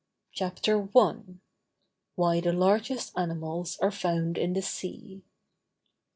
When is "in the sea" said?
4.35-5.21